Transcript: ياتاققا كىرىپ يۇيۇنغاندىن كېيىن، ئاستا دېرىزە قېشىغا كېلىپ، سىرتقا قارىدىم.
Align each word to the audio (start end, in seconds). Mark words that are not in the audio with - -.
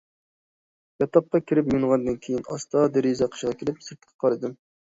ياتاققا 1.03 1.41
كىرىپ 1.51 1.69
يۇيۇنغاندىن 1.75 2.19
كېيىن، 2.25 2.43
ئاستا 2.49 2.85
دېرىزە 2.97 3.31
قېشىغا 3.37 3.57
كېلىپ، 3.63 3.87
سىرتقا 3.89 4.21
قارىدىم. 4.27 4.61